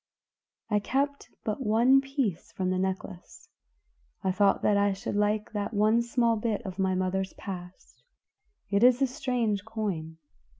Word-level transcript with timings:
"I 0.71 0.79
kept 0.79 1.29
but 1.43 1.63
one 1.63 2.01
piece 2.01 2.51
from 2.53 2.71
the 2.71 2.79
necklace; 2.79 3.49
I 4.23 4.31
thought 4.31 4.63
that 4.63 4.75
I 4.75 4.93
should 4.93 5.15
like 5.15 5.51
that 5.51 5.75
one 5.75 6.01
small 6.01 6.37
bit 6.37 6.63
of 6.65 6.79
my 6.79 6.95
mother's 6.95 7.33
past. 7.33 8.01
It 8.71 8.83
is 8.83 8.99
a 9.03 9.05
strange 9.05 9.63
coin." 9.63 10.17